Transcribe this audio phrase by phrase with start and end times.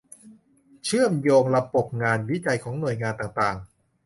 [0.85, 3.57] เชื่อมโยงระบบงานวิจัยของหน่วยงานต่างต่าง